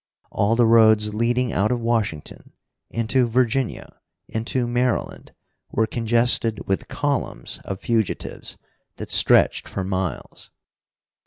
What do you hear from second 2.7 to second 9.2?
into Virginia, into Maryland, were congested with columns of fugitives that